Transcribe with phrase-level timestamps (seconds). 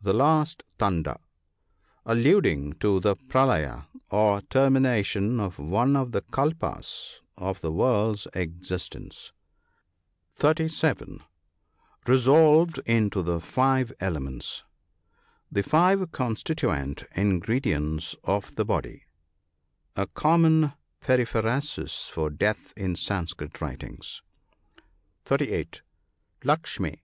[0.00, 1.16] The last thunder,—
[2.06, 9.32] Alluding to the" Pralaya," or termination of one of the Kalpas of the world's existence.
[10.34, 11.22] (370
[12.06, 14.62] Resolved into the five elements.—
[15.50, 19.06] The five constituent ingredients of the body.
[19.96, 24.22] A common periphrasis for death in Sanskrit writings.
[25.24, 25.82] (38.)
[26.44, 27.02] Lakshmi.